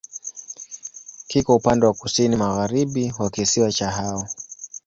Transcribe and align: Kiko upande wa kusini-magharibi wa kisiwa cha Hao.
Kiko 1.29 1.55
upande 1.55 1.85
wa 1.85 1.93
kusini-magharibi 1.93 3.13
wa 3.19 3.29
kisiwa 3.29 3.71
cha 3.71 3.91
Hao. 3.91 4.27